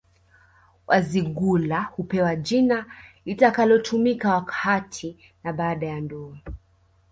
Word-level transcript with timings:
Wazigula 0.87 1.81
hupewa 1.83 2.35
jina 2.35 2.85
litakalotumika 3.25 4.33
wakati 4.35 5.17
na 5.43 5.53
baada 5.53 5.87
ya 5.87 6.01
ndoa 6.01 6.37